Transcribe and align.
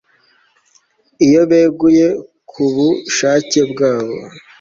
iyo 1.25 1.41
beguye 1.49 2.07
kubushake 2.49 3.59
bwabo 3.71 4.15